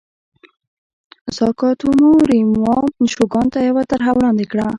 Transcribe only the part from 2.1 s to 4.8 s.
ریوما شوګان ته یوه طرحه وړاندې کړه.